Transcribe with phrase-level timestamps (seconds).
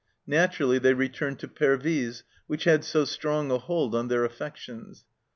[0.25, 5.05] Naturally they returned to Pervyse, which had so strong a hold on their affections.